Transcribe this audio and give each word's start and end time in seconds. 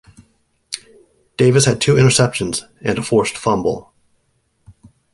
Davis 1.37 1.65
had 1.65 1.79
two 1.79 1.93
interceptions 1.93 2.63
and 2.81 2.97
a 2.97 3.03
forced 3.03 3.37
fumble. 3.37 3.93